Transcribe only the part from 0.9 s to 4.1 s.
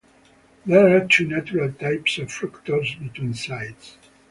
are two natural types of functors between sites.